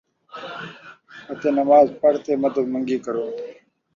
[1.31, 3.25] اَتے نماز پڑھ تے مَدد مَنگی کرو